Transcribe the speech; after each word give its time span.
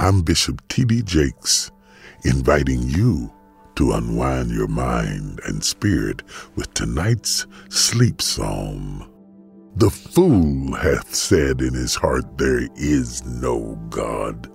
I'm 0.00 0.22
Bishop 0.22 0.62
T.D. 0.68 1.02
Jakes, 1.02 1.72
inviting 2.24 2.82
you 2.82 3.32
to 3.74 3.94
unwind 3.94 4.52
your 4.52 4.68
mind 4.68 5.40
and 5.44 5.64
spirit 5.64 6.22
with 6.54 6.72
tonight's 6.72 7.48
sleep 7.68 8.22
psalm. 8.22 9.10
The 9.74 9.90
fool 9.90 10.76
hath 10.76 11.12
said 11.12 11.60
in 11.60 11.74
his 11.74 11.96
heart, 11.96 12.38
There 12.38 12.68
is 12.76 13.24
no 13.24 13.74
God. 13.90 14.48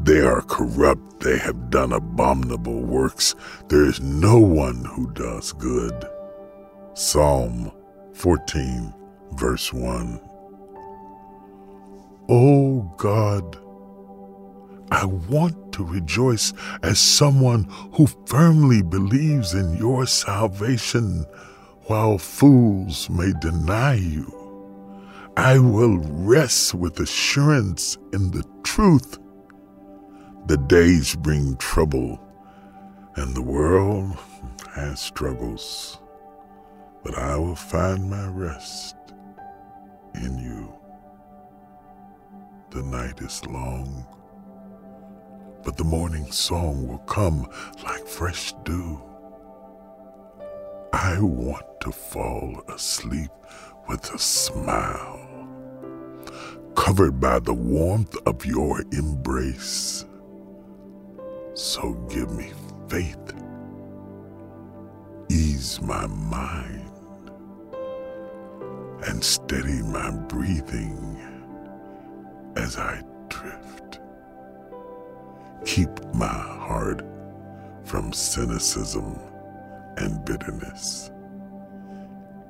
They 0.00 0.18
are 0.18 0.42
corrupt, 0.42 1.20
they 1.20 1.38
have 1.38 1.70
done 1.70 1.92
abominable 1.92 2.82
works. 2.82 3.36
There 3.68 3.84
is 3.84 4.00
no 4.00 4.40
one 4.40 4.84
who 4.84 5.12
does 5.12 5.52
good. 5.52 6.04
Psalm 6.94 7.70
14, 8.14 8.92
verse 9.34 9.72
1. 9.72 10.20
Oh 12.28 12.92
God, 12.96 13.60
I 14.90 15.04
want 15.04 15.72
to 15.72 15.84
rejoice 15.84 16.52
as 16.82 16.98
someone 16.98 17.64
who 17.94 18.06
firmly 18.26 18.82
believes 18.82 19.54
in 19.54 19.76
your 19.76 20.06
salvation 20.06 21.24
while 21.86 22.18
fools 22.18 23.10
may 23.10 23.32
deny 23.40 23.94
you. 23.94 24.32
I 25.36 25.58
will 25.58 25.98
rest 25.98 26.74
with 26.74 26.98
assurance 27.00 27.98
in 28.12 28.30
the 28.30 28.44
truth. 28.64 29.18
The 30.46 30.56
days 30.56 31.14
bring 31.16 31.56
trouble, 31.56 32.20
and 33.16 33.34
the 33.34 33.42
world 33.42 34.16
has 34.74 35.00
struggles, 35.00 35.98
but 37.02 37.18
I 37.18 37.36
will 37.36 37.56
find 37.56 38.08
my 38.08 38.26
rest 38.28 38.96
in 40.14 40.38
you. 40.38 40.72
The 42.70 42.82
night 42.82 43.20
is 43.20 43.44
long, 43.46 44.06
but 45.66 45.76
the 45.76 45.82
morning 45.82 46.30
song 46.30 46.86
will 46.86 47.04
come 47.06 47.50
like 47.82 48.06
fresh 48.06 48.54
dew. 48.64 49.02
I 50.92 51.18
want 51.20 51.80
to 51.80 51.90
fall 51.90 52.62
asleep 52.68 53.32
with 53.88 54.08
a 54.14 54.18
smile, 54.18 55.28
covered 56.76 57.18
by 57.18 57.40
the 57.40 57.52
warmth 57.52 58.16
of 58.26 58.46
your 58.46 58.80
embrace. 58.92 60.04
So 61.54 61.94
give 62.10 62.30
me 62.30 62.52
faith, 62.88 63.34
ease 65.28 65.82
my 65.82 66.06
mind, 66.06 66.88
and 69.08 69.22
steady 69.22 69.82
my 69.82 70.12
breathing 70.12 71.18
as 72.54 72.76
I 72.76 73.02
drift. 73.28 73.85
Keep 75.66 76.14
my 76.14 76.26
heart 76.26 77.02
from 77.84 78.12
cynicism 78.12 79.18
and 79.96 80.24
bitterness. 80.24 81.10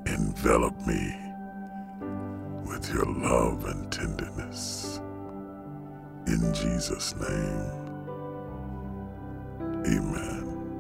Envelop 0.07 0.79
me 0.87 1.17
with 2.67 2.93
your 2.93 3.07
love 3.07 3.65
and 3.65 3.91
tenderness. 3.91 5.01
In 6.27 6.53
Jesus' 6.53 7.15
name, 7.17 7.97
amen. 9.87 10.75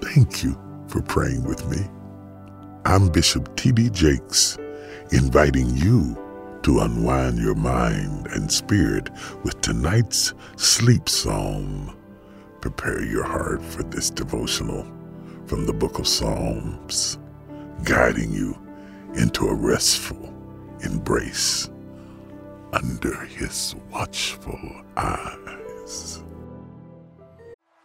Thank 0.00 0.42
you 0.42 0.58
for 0.88 1.00
praying 1.02 1.44
with 1.44 1.64
me. 1.70 1.86
I'm 2.86 3.08
Bishop 3.08 3.54
T.D. 3.56 3.90
Jakes, 3.90 4.58
inviting 5.12 5.76
you 5.76 6.18
to 6.62 6.80
unwind 6.80 7.38
your 7.38 7.54
mind 7.54 8.26
and 8.28 8.50
spirit 8.50 9.10
with 9.42 9.60
tonight's 9.60 10.34
sleep 10.56 11.08
psalm. 11.08 11.96
Prepare 12.60 13.04
your 13.04 13.24
heart 13.24 13.62
for 13.62 13.82
this 13.82 14.10
devotional 14.10 14.86
from 15.46 15.66
the 15.66 15.72
book 15.72 15.98
of 15.98 16.06
Psalms, 16.06 17.18
guiding 17.84 18.32
you 18.32 18.56
into 19.14 19.48
a 19.48 19.54
restful 19.54 20.32
embrace 20.84 21.68
under 22.72 23.14
his 23.24 23.74
watchful 23.90 24.82
eyes. 24.96 26.22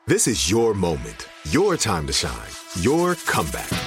This 0.05 0.27
is 0.27 0.49
your 0.49 0.73
moment, 0.73 1.27
your 1.49 1.75
time 1.75 2.07
to 2.07 2.13
shine, 2.13 2.51
your 2.79 3.15
comeback. 3.15 3.86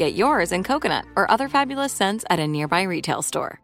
Get 0.00 0.14
yours 0.14 0.50
in 0.50 0.64
coconut 0.64 1.04
or 1.14 1.30
other 1.30 1.46
fabulous 1.46 1.92
scents 1.92 2.24
at 2.30 2.38
a 2.38 2.48
nearby 2.48 2.84
retail 2.84 3.20
store. 3.20 3.60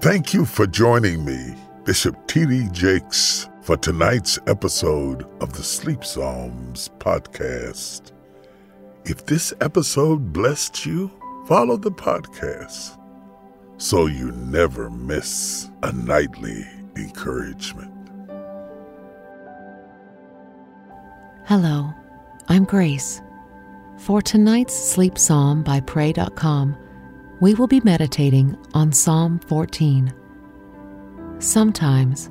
Thank 0.00 0.32
you 0.32 0.46
for 0.46 0.66
joining 0.66 1.26
me, 1.26 1.54
Bishop 1.84 2.16
T.D. 2.26 2.68
Jakes, 2.72 3.50
for 3.60 3.76
tonight's 3.76 4.38
episode 4.46 5.26
of 5.42 5.52
the 5.52 5.62
Sleep 5.62 6.06
Psalms 6.06 6.88
podcast. 6.98 8.12
If 9.04 9.26
this 9.26 9.52
episode 9.60 10.32
blessed 10.32 10.86
you, 10.86 11.10
follow 11.46 11.76
the 11.76 11.90
podcast 11.90 12.96
so 13.78 14.06
you 14.06 14.32
never 14.32 14.90
miss 14.90 15.68
a 15.82 15.92
nightly 15.92 16.66
encouragement. 16.96 17.92
Hello, 21.44 21.92
I'm 22.48 22.64
Grace. 22.64 23.22
For 23.98 24.20
tonight's 24.20 24.74
sleep 24.74 25.16
psalm 25.18 25.62
by 25.62 25.80
Pray.com, 25.80 26.76
we 27.40 27.54
will 27.54 27.66
be 27.66 27.80
meditating 27.80 28.56
on 28.74 28.92
Psalm 28.92 29.38
14. 29.46 30.12
Sometimes 31.38 32.30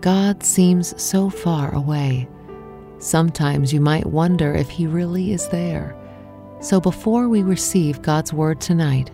God 0.00 0.42
seems 0.42 1.00
so 1.02 1.30
far 1.30 1.74
away. 1.74 2.28
Sometimes 2.98 3.72
you 3.72 3.80
might 3.80 4.06
wonder 4.06 4.54
if 4.54 4.68
He 4.68 4.86
really 4.86 5.32
is 5.32 5.48
there. 5.48 5.96
So 6.60 6.80
before 6.80 7.28
we 7.28 7.42
receive 7.42 8.02
God's 8.02 8.32
Word 8.32 8.60
tonight, 8.60 9.10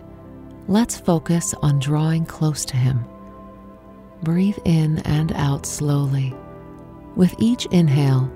let's 0.69 0.99
focus 0.99 1.55
on 1.63 1.79
drawing 1.79 2.23
close 2.25 2.63
to 2.63 2.77
Him. 2.77 3.03
Breathe 4.21 4.59
in 4.65 4.99
and 4.99 5.33
out 5.33 5.65
slowly. 5.65 6.35
With 7.15 7.33
each 7.39 7.65
inhale, 7.67 8.31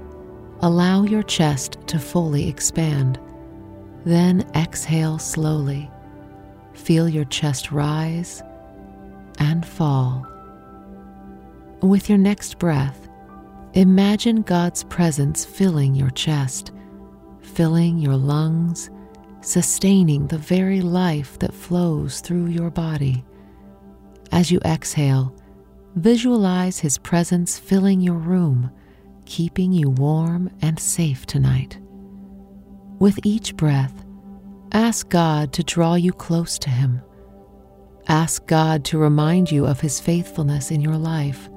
allow 0.62 1.04
your 1.04 1.22
chest 1.22 1.78
to 1.86 2.00
fully 2.00 2.50
expand. 2.50 3.20
Then 4.04 4.50
exhale 4.56 5.20
slowly. 5.20 5.92
Feel 6.74 7.08
your 7.08 7.26
chest 7.26 7.72
rise 7.72 8.42
and 9.38 9.64
fall. 9.64 10.26
With 11.84 12.10
your 12.10 12.18
next 12.18 12.58
breath, 12.58 13.08
imagine 13.74 14.42
God's 14.42 14.84
presence 14.86 15.46
filling 15.46 15.94
your 15.94 16.10
chest, 16.10 16.72
filling 17.42 18.00
your 18.00 18.18
lungs, 18.18 18.90
sustaining 19.44 20.28
the 20.28 20.38
very 20.38 20.82
life 20.82 21.38
that 21.40 21.54
flows 21.54 22.22
through 22.22 22.48
your 22.48 22.70
body. 22.70 23.24
As 24.32 24.50
you 24.50 24.60
exhale, 24.66 25.36
visualize 25.96 26.80
His 26.80 26.98
presence 26.98 27.60
filling 27.60 28.02
your 28.02 28.18
room, 28.18 28.72
keeping 29.26 29.74
you 29.74 29.90
warm 29.90 30.50
and 30.62 30.80
safe 30.80 31.26
tonight. 31.26 31.78
With 33.00 33.20
each 33.24 33.56
breath, 33.56 34.06
ask 34.72 35.10
God 35.10 35.52
to 35.54 35.64
draw 35.64 35.96
you 35.96 36.14
close 36.14 36.58
to 36.60 36.70
Him. 36.70 37.02
Ask 38.08 38.46
God 38.48 38.86
to 38.86 38.98
remind 38.98 39.52
you 39.52 39.66
of 39.66 39.82
His 39.82 40.00
faithfulness 40.00 40.72
in 40.72 40.80
your 40.82 40.98
life. 40.98 41.50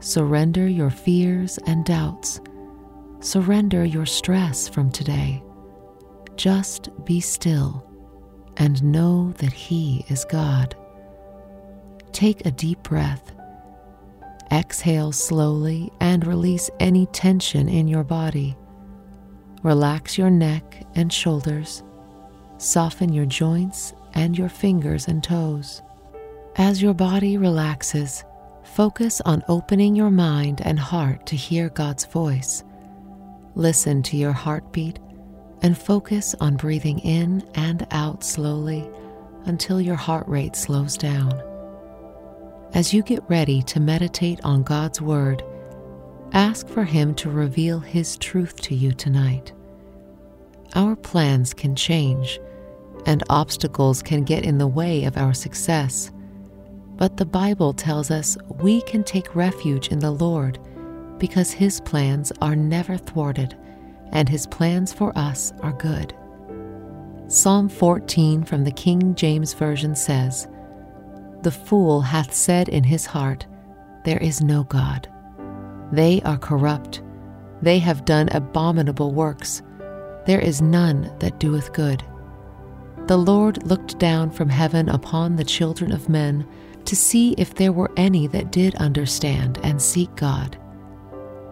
Surrender 0.00 0.68
your 0.68 0.90
fears 0.90 1.58
and 1.66 1.84
doubts. 1.84 2.40
Surrender 3.20 3.84
your 3.84 4.06
stress 4.06 4.68
from 4.68 4.90
today. 4.90 5.42
Just 6.40 6.88
be 7.04 7.20
still 7.20 7.86
and 8.56 8.82
know 8.82 9.34
that 9.36 9.52
He 9.52 10.06
is 10.08 10.24
God. 10.24 10.74
Take 12.12 12.46
a 12.46 12.50
deep 12.50 12.82
breath. 12.82 13.32
Exhale 14.50 15.12
slowly 15.12 15.92
and 16.00 16.26
release 16.26 16.70
any 16.80 17.04
tension 17.04 17.68
in 17.68 17.86
your 17.88 18.04
body. 18.04 18.56
Relax 19.62 20.16
your 20.16 20.30
neck 20.30 20.82
and 20.94 21.12
shoulders. 21.12 21.82
Soften 22.56 23.12
your 23.12 23.26
joints 23.26 23.92
and 24.14 24.38
your 24.38 24.48
fingers 24.48 25.08
and 25.08 25.22
toes. 25.22 25.82
As 26.56 26.80
your 26.80 26.94
body 26.94 27.36
relaxes, 27.36 28.24
focus 28.64 29.20
on 29.26 29.44
opening 29.46 29.94
your 29.94 30.10
mind 30.10 30.62
and 30.64 30.78
heart 30.78 31.26
to 31.26 31.36
hear 31.36 31.68
God's 31.68 32.06
voice. 32.06 32.64
Listen 33.54 34.02
to 34.04 34.16
your 34.16 34.32
heartbeat 34.32 35.00
and 35.62 35.76
focus 35.76 36.34
on 36.40 36.56
breathing 36.56 36.98
in 37.00 37.46
and 37.54 37.86
out 37.90 38.24
slowly 38.24 38.88
until 39.44 39.80
your 39.80 39.96
heart 39.96 40.26
rate 40.28 40.56
slows 40.56 40.96
down. 40.96 41.42
As 42.72 42.94
you 42.94 43.02
get 43.02 43.22
ready 43.28 43.62
to 43.62 43.80
meditate 43.80 44.40
on 44.44 44.62
God's 44.62 45.00
Word, 45.00 45.42
ask 46.32 46.68
for 46.68 46.84
Him 46.84 47.14
to 47.16 47.30
reveal 47.30 47.80
His 47.80 48.16
truth 48.16 48.56
to 48.62 48.74
you 48.74 48.92
tonight. 48.92 49.52
Our 50.74 50.94
plans 50.94 51.52
can 51.52 51.74
change, 51.74 52.38
and 53.06 53.24
obstacles 53.28 54.02
can 54.02 54.22
get 54.22 54.44
in 54.44 54.58
the 54.58 54.68
way 54.68 55.04
of 55.04 55.16
our 55.16 55.34
success. 55.34 56.12
But 56.96 57.16
the 57.16 57.26
Bible 57.26 57.72
tells 57.72 58.10
us 58.10 58.36
we 58.60 58.82
can 58.82 59.02
take 59.02 59.34
refuge 59.34 59.88
in 59.88 59.98
the 59.98 60.12
Lord 60.12 60.58
because 61.18 61.50
His 61.50 61.80
plans 61.80 62.32
are 62.40 62.54
never 62.54 62.96
thwarted 62.96 63.56
and 64.12 64.28
His 64.28 64.46
plans 64.46 64.92
for 64.92 65.16
us 65.16 65.52
are 65.62 65.72
good. 65.72 66.14
Psalm 67.30 67.68
14 67.68 68.42
from 68.42 68.64
the 68.64 68.72
King 68.72 69.14
James 69.14 69.54
Version 69.54 69.94
says, 69.94 70.48
The 71.42 71.52
fool 71.52 72.00
hath 72.00 72.34
said 72.34 72.68
in 72.68 72.82
his 72.82 73.06
heart, 73.06 73.46
There 74.04 74.18
is 74.18 74.40
no 74.40 74.64
God. 74.64 75.08
They 75.92 76.20
are 76.22 76.38
corrupt. 76.38 77.02
They 77.62 77.78
have 77.78 78.04
done 78.04 78.30
abominable 78.30 79.12
works. 79.12 79.62
There 80.26 80.40
is 80.40 80.60
none 80.60 81.14
that 81.20 81.38
doeth 81.38 81.72
good. 81.72 82.02
The 83.06 83.16
Lord 83.16 83.64
looked 83.64 84.00
down 84.00 84.32
from 84.32 84.48
heaven 84.48 84.88
upon 84.88 85.36
the 85.36 85.44
children 85.44 85.92
of 85.92 86.08
men 86.08 86.44
to 86.84 86.96
see 86.96 87.36
if 87.38 87.54
there 87.54 87.72
were 87.72 87.92
any 87.96 88.26
that 88.26 88.50
did 88.50 88.74
understand 88.74 89.60
and 89.62 89.80
seek 89.80 90.12
God. 90.16 90.58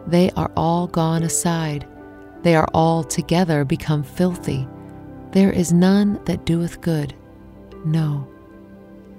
They 0.09 0.33
are 0.33 0.51
all 0.57 0.89
gone 0.89 1.23
aside. 1.23 1.87
They 2.43 2.55
are 2.55 2.69
all 2.73 3.05
together 3.05 3.65
become 3.65 4.03
filthy. 4.03 4.69
There 5.33 5.53
is 5.53 5.73
none 5.73 6.21
that 6.25 6.45
doeth 6.45 6.81
good. 6.81 7.15
No, 7.85 8.27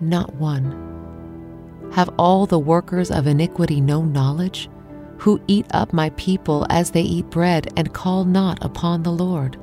not 0.01 0.33
one. 0.35 1.91
Have 1.93 2.09
all 2.17 2.45
the 2.45 2.59
workers 2.59 3.11
of 3.11 3.27
iniquity 3.27 3.81
no 3.81 4.03
knowledge? 4.03 4.69
Who 5.19 5.41
eat 5.47 5.65
up 5.71 5.91
my 5.91 6.11
people 6.11 6.65
as 6.69 6.91
they 6.91 7.01
eat 7.01 7.29
bread 7.29 7.73
and 7.75 7.93
call 7.93 8.23
not 8.23 8.63
upon 8.63 9.03
the 9.03 9.11
Lord? 9.11 9.57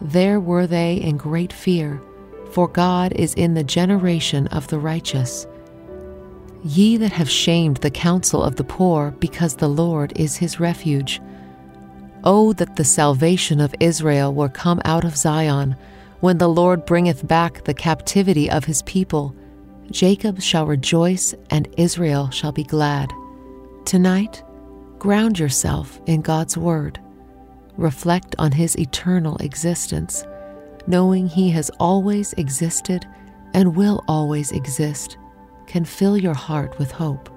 There 0.00 0.40
were 0.40 0.66
they 0.66 0.96
in 0.96 1.16
great 1.16 1.52
fear, 1.52 2.02
for 2.50 2.68
God 2.68 3.12
is 3.12 3.34
in 3.34 3.54
the 3.54 3.64
generation 3.64 4.46
of 4.48 4.66
the 4.68 4.78
righteous. 4.78 5.46
Ye 6.64 6.96
that 6.98 7.12
have 7.12 7.30
shamed 7.30 7.78
the 7.78 7.90
counsel 7.90 8.42
of 8.42 8.56
the 8.56 8.64
poor, 8.64 9.12
because 9.18 9.56
the 9.56 9.68
Lord 9.68 10.12
is 10.16 10.36
his 10.36 10.60
refuge. 10.60 11.20
Oh, 12.24 12.52
that 12.54 12.76
the 12.76 12.84
salvation 12.84 13.60
of 13.60 13.74
Israel 13.80 14.32
were 14.32 14.48
come 14.48 14.80
out 14.84 15.04
of 15.04 15.16
Zion, 15.16 15.76
when 16.20 16.38
the 16.38 16.48
Lord 16.48 16.86
bringeth 16.86 17.26
back 17.26 17.64
the 17.64 17.74
captivity 17.74 18.48
of 18.48 18.64
his 18.64 18.82
people. 18.82 19.34
Jacob 19.90 20.40
shall 20.40 20.66
rejoice, 20.66 21.34
and 21.50 21.68
Israel 21.76 22.30
shall 22.30 22.52
be 22.52 22.64
glad. 22.64 23.12
Tonight, 23.84 24.42
ground 24.98 25.38
yourself 25.38 26.00
in 26.06 26.22
God's 26.22 26.56
Word. 26.56 27.00
Reflect 27.76 28.36
on 28.38 28.52
His 28.52 28.78
eternal 28.78 29.36
existence, 29.38 30.24
knowing 30.86 31.26
He 31.26 31.50
has 31.50 31.70
always 31.80 32.32
existed 32.34 33.06
and 33.54 33.74
will 33.74 34.04
always 34.06 34.52
exist, 34.52 35.18
can 35.66 35.84
fill 35.84 36.16
your 36.16 36.34
heart 36.34 36.78
with 36.78 36.90
hope. 36.92 37.28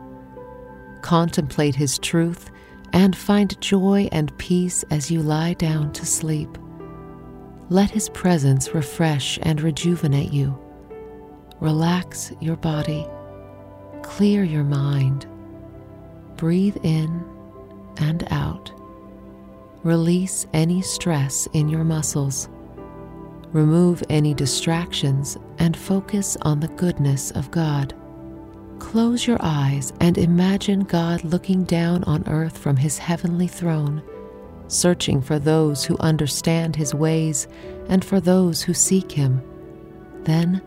Contemplate 1.02 1.76
His 1.76 1.98
truth 1.98 2.52
and 2.96 3.14
find 3.16 3.60
joy 3.60 4.08
and 4.14 4.36
peace 4.38 4.84
as 4.90 5.12
you 5.12 5.22
lie 5.22 5.54
down 5.54 5.92
to 5.92 6.06
sleep. 6.06 6.58
Let 7.70 7.92
His 7.92 8.08
presence 8.10 8.74
refresh 8.74 9.38
and 9.42 9.62
rejuvenate 9.62 10.32
you. 10.32 10.58
Relax 11.60 12.32
your 12.40 12.56
body, 12.56 13.06
clear 14.02 14.46
your 14.46 14.64
mind, 14.64 15.28
breathe 16.38 16.78
in 16.84 17.24
and 17.98 18.26
out. 18.32 18.72
Release 19.84 20.48
any 20.54 20.82
stress 20.82 21.50
in 21.52 21.68
your 21.68 21.84
muscles. 21.84 22.48
Remove 23.52 24.04
any 24.10 24.34
distractions 24.34 25.38
and 25.60 25.76
focus 25.76 26.38
on 26.44 26.62
the 26.62 26.70
goodness 26.70 27.32
of 27.32 27.52
God. 27.52 27.94
Close 28.80 29.26
your 29.26 29.38
eyes 29.42 29.94
and 30.02 30.18
imagine 30.18 30.82
God 30.82 31.24
looking 31.24 31.64
down 31.64 32.04
on 32.04 32.28
earth 32.28 32.58
from 32.58 32.78
his 32.78 32.98
heavenly 32.98 33.48
throne, 33.48 34.04
searching 34.68 35.22
for 35.22 35.40
those 35.40 35.86
who 35.86 35.98
understand 36.00 36.76
his 36.76 36.94
ways 36.94 37.48
and 37.88 38.04
for 38.04 38.20
those 38.20 38.62
who 38.62 38.74
seek 38.74 39.12
him. 39.12 39.42
Then 40.24 40.62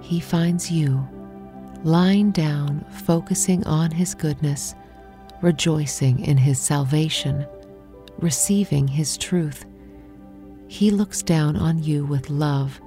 he 0.00 0.18
finds 0.20 0.70
you, 0.70 1.06
lying 1.84 2.30
down, 2.30 2.84
focusing 3.04 3.64
on 3.66 3.90
his 3.90 4.14
goodness, 4.14 4.74
rejoicing 5.42 6.20
in 6.20 6.38
his 6.38 6.58
salvation, 6.58 7.46
receiving 8.18 8.88
his 8.88 9.18
truth. 9.18 9.64
He 10.68 10.90
looks 10.90 11.22
down 11.22 11.56
on 11.56 11.82
you 11.82 12.06
with 12.06 12.30
love 12.30 12.80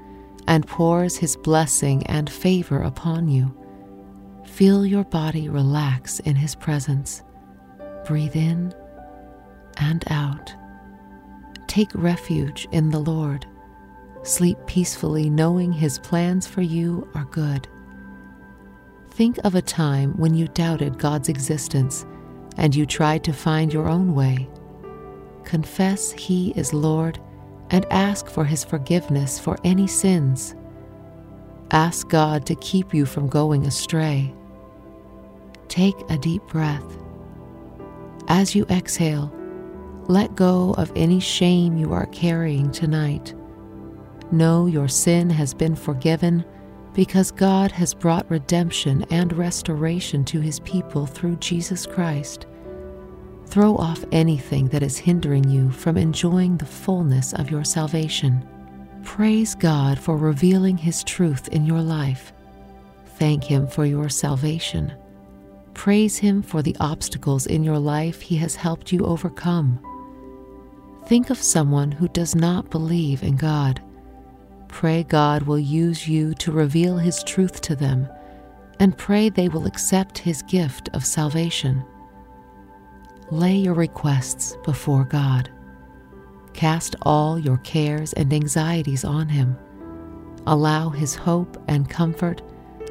and 0.48 0.66
pours 0.66 1.18
his 1.18 1.36
blessing 1.36 2.06
and 2.08 2.30
favor 2.30 2.82
upon 2.82 3.28
you. 3.30 3.56
Feel 4.56 4.86
your 4.86 5.04
body 5.04 5.50
relax 5.50 6.22
in 6.22 6.38
his 6.38 6.56
presence. 6.56 7.24
Breathe 8.06 8.38
in 8.38 8.74
and 9.76 10.06
out. 10.10 10.56
Take 11.68 11.90
refuge 11.94 12.66
in 12.72 12.90
the 12.90 13.00
Lord. 13.00 13.46
Sleep 14.24 14.58
peacefully 14.66 15.30
knowing 15.30 15.74
his 15.74 16.00
plans 16.00 16.48
for 16.48 16.62
you 16.62 17.06
are 17.16 17.26
good. 17.26 17.68
Think 19.12 19.40
of 19.44 19.56
a 19.56 19.62
time 19.62 20.14
when 20.14 20.34
you 20.34 20.48
doubted 20.48 21.00
God's 21.00 21.28
existence 21.28 22.06
and 22.56 22.74
you 22.74 22.86
tried 22.86 23.26
to 23.26 23.34
find 23.34 23.74
your 23.74 23.90
own 23.90 24.16
way. 24.16 24.48
Confess 25.44 26.14
He 26.14 26.52
is 26.52 26.74
Lord 26.74 27.20
and 27.72 27.86
ask 27.92 28.30
for 28.30 28.46
His 28.46 28.64
forgiveness 28.64 29.38
for 29.38 29.58
any 29.66 29.86
sins. 29.86 30.56
Ask 31.72 32.08
God 32.08 32.46
to 32.46 32.56
keep 32.56 32.94
you 32.94 33.06
from 33.06 33.28
going 33.28 33.66
astray. 33.66 34.34
Take 35.68 35.96
a 36.10 36.18
deep 36.18 36.44
breath. 36.48 36.84
As 38.28 38.56
you 38.56 38.66
exhale, 38.66 39.34
let 40.08 40.36
go 40.36 40.74
of 40.78 40.92
any 40.96 41.20
shame 41.20 41.78
you 41.78 41.94
are 41.94 42.08
carrying 42.08 42.72
tonight. 42.72 43.34
Know 44.32 44.66
your 44.66 44.88
sin 44.88 45.30
has 45.30 45.54
been 45.54 45.76
forgiven 45.76 46.46
because 46.94 47.32
God 47.32 47.72
has 47.72 47.94
brought 47.94 48.30
redemption 48.30 49.06
and 49.10 49.34
restoration 49.34 50.24
to 50.26 50.40
his 50.40 50.60
people 50.62 51.06
through 51.06 51.36
Jesus 51.38 51.86
Christ. 51.86 52.46
Throw 53.48 53.76
off 53.78 54.04
anything 54.12 54.68
that 54.70 54.84
is 54.84 54.98
hindering 54.98 55.50
you 55.50 55.72
from 55.72 55.98
enjoying 55.98 56.58
the 56.58 56.66
fullness 56.66 57.34
of 57.34 57.52
your 57.52 57.64
salvation. 57.64 58.48
Praise 59.04 59.56
God 59.56 60.00
for 60.00 60.18
revealing 60.18 60.78
His 60.78 61.04
truth 61.04 61.48
in 61.50 61.66
your 61.66 61.82
life. 61.82 62.34
Thank 63.18 63.44
Him 63.44 63.68
for 63.68 63.86
your 63.86 64.10
salvation. 64.10 64.94
Praise 65.76 66.18
Him 66.18 66.42
for 66.42 66.64
the 66.64 66.76
obstacles 66.80 67.46
in 67.46 67.64
your 67.64 67.78
life 67.78 68.22
He 68.22 68.38
has 68.38 68.56
helped 68.56 68.92
you 68.92 69.06
overcome. 69.06 69.80
Think 71.06 71.30
of 71.30 71.38
someone 71.38 71.92
who 71.92 72.08
does 72.08 72.34
not 72.34 72.72
believe 72.72 73.22
in 73.22 73.36
God. 73.36 73.80
Pray 74.68 75.04
God 75.04 75.44
will 75.44 75.60
use 75.60 76.08
you 76.08 76.34
to 76.36 76.52
reveal 76.52 76.98
His 76.98 77.22
truth 77.24 77.62
to 77.62 77.76
them, 77.76 78.08
and 78.80 78.98
pray 78.98 79.30
they 79.30 79.48
will 79.48 79.68
accept 79.68 80.18
His 80.18 80.42
gift 80.44 80.90
of 80.94 81.06
salvation. 81.06 81.86
Lay 83.30 83.56
your 83.56 83.76
requests 83.76 84.58
before 84.64 85.04
God. 85.04 85.52
Cast 86.54 86.96
all 87.04 87.38
your 87.38 87.58
cares 87.58 88.14
and 88.14 88.34
anxieties 88.34 89.04
on 89.04 89.28
Him. 89.30 89.56
Allow 90.48 90.90
His 90.90 91.16
hope 91.16 91.62
and 91.68 91.90
comfort 91.90 92.42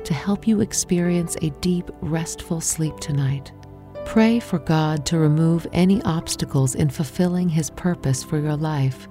to 0.04 0.14
help 0.14 0.46
you 0.46 0.60
experience 0.60 1.36
a 1.42 1.50
deep, 1.60 1.90
restful 2.00 2.60
sleep 2.60 2.98
tonight. 2.98 3.52
Pray 4.04 4.38
for 4.38 4.58
God 4.58 5.04
to 5.06 5.18
remove 5.18 5.66
any 5.72 6.02
obstacles 6.02 6.74
in 6.74 6.90
fulfilling 6.90 7.48
His 7.48 7.70
purpose 7.70 8.22
for 8.22 8.38
your 8.38 8.56
life. 8.56 9.08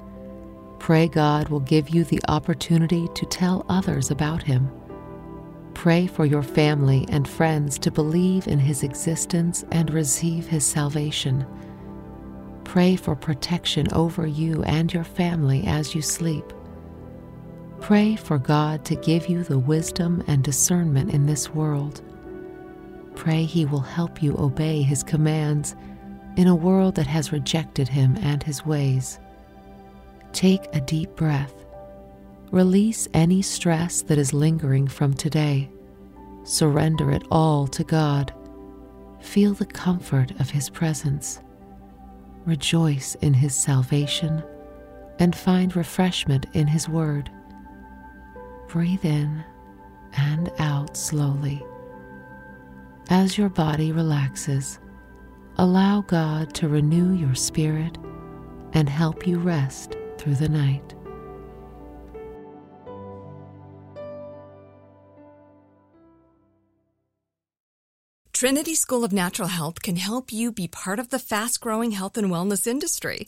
Pray 0.79 1.07
God 1.07 1.49
will 1.49 1.59
give 1.61 1.89
you 1.89 2.03
the 2.03 2.21
opportunity 2.27 3.07
to 3.15 3.25
tell 3.25 3.65
others 3.69 4.11
about 4.11 4.43
Him. 4.43 4.69
Pray 5.73 6.07
for 6.07 6.25
your 6.25 6.43
family 6.43 7.05
and 7.09 7.27
friends 7.27 7.77
to 7.79 7.91
believe 7.91 8.47
in 8.47 8.59
His 8.59 8.83
existence 8.83 9.65
and 9.71 9.91
receive 9.91 10.47
His 10.47 10.65
salvation. 10.65 11.45
Pray 12.63 12.95
for 12.95 13.15
protection 13.15 13.87
over 13.93 14.25
you 14.25 14.63
and 14.63 14.93
your 14.93 15.03
family 15.03 15.63
as 15.65 15.93
you 15.93 16.01
sleep. 16.01 16.53
Pray 17.83 18.15
for 18.15 18.39
God 18.39 18.83
to 18.85 18.95
give 18.95 19.27
you 19.27 19.43
the 19.43 19.59
wisdom 19.59 20.23
and 20.25 20.43
discernment 20.43 21.11
in 21.13 21.27
this 21.27 21.51
world. 21.51 22.01
Pray 23.15 23.43
He 23.43 23.65
will 23.65 23.81
help 23.81 24.23
you 24.23 24.35
obey 24.39 24.81
His 24.81 25.03
commands 25.03 25.75
in 26.35 26.47
a 26.47 26.55
world 26.55 26.95
that 26.95 27.05
has 27.05 27.31
rejected 27.31 27.87
Him 27.87 28.17
and 28.21 28.41
His 28.41 28.65
ways. 28.65 29.19
Take 30.31 30.63
a 30.73 30.81
deep 30.81 31.15
breath. 31.15 31.53
Release 32.51 33.07
any 33.13 33.43
stress 33.43 34.01
that 34.03 34.17
is 34.17 34.33
lingering 34.33 34.87
from 34.87 35.13
today. 35.13 35.69
Surrender 36.43 37.11
it 37.11 37.23
all 37.29 37.67
to 37.67 37.83
God. 37.83 38.33
Feel 39.19 39.53
the 39.53 39.65
comfort 39.65 40.31
of 40.39 40.49
His 40.49 40.69
presence 40.69 41.41
rejoice 42.45 43.15
in 43.21 43.33
his 43.33 43.55
salvation, 43.55 44.43
and 45.19 45.35
find 45.35 45.75
refreshment 45.75 46.45
in 46.53 46.67
his 46.67 46.89
word. 46.89 47.29
Breathe 48.73 49.05
in 49.05 49.43
and 50.17 50.51
out 50.57 50.97
slowly. 50.97 51.63
As 53.11 53.37
your 53.37 53.49
body 53.49 53.91
relaxes, 53.91 54.79
allow 55.57 56.01
God 56.01 56.55
to 56.55 56.67
renew 56.67 57.13
your 57.13 57.35
spirit 57.35 57.99
and 58.73 58.89
help 58.89 59.27
you 59.27 59.37
rest 59.37 59.95
through 60.17 60.33
the 60.33 60.49
night. 60.49 60.95
Trinity 68.33 68.73
School 68.73 69.03
of 69.03 69.13
Natural 69.13 69.49
Health 69.49 69.83
can 69.83 69.97
help 69.97 70.33
you 70.33 70.51
be 70.51 70.67
part 70.67 70.97
of 70.97 71.09
the 71.09 71.19
fast 71.19 71.61
growing 71.61 71.91
health 71.91 72.17
and 72.17 72.31
wellness 72.31 72.65
industry. 72.65 73.27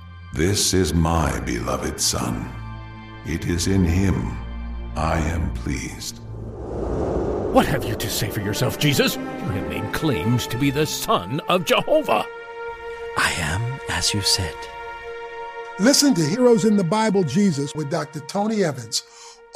This 0.33 0.73
is 0.73 0.93
my 0.93 1.41
beloved 1.41 1.99
Son. 1.99 2.49
It 3.25 3.47
is 3.47 3.67
in 3.67 3.83
him 3.83 4.31
I 4.95 5.19
am 5.19 5.53
pleased. 5.53 6.19
What 7.53 7.65
have 7.65 7.83
you 7.83 7.95
to 7.95 8.09
say 8.09 8.29
for 8.29 8.39
yourself, 8.39 8.79
Jesus? 8.79 9.17
You 9.17 9.21
have 9.21 9.67
made 9.67 9.93
claims 9.93 10.47
to 10.47 10.57
be 10.57 10.71
the 10.71 10.85
Son 10.85 11.41
of 11.49 11.65
Jehovah. 11.65 12.25
I 13.17 13.33
am 13.39 13.77
as 13.89 14.13
you 14.13 14.21
said. 14.21 14.55
Listen 15.79 16.13
to 16.13 16.25
Heroes 16.25 16.63
in 16.63 16.77
the 16.77 16.83
Bible 16.85 17.25
Jesus 17.25 17.75
with 17.75 17.91
Dr. 17.91 18.21
Tony 18.21 18.63
Evans 18.63 19.03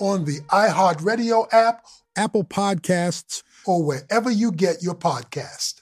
on 0.01 0.25
the 0.25 0.41
iHeartRadio 0.50 1.48
app, 1.53 1.86
Apple 2.17 2.44
Podcasts, 2.44 3.44
or 3.65 3.82
wherever 3.82 4.29
you 4.29 4.51
get 4.51 4.84
your 4.84 4.96
podcast. 4.96 5.75